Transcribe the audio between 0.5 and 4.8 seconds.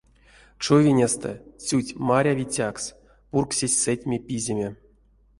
Човинестэ, цють марявицякс, пурксесь сэтьме пиземе.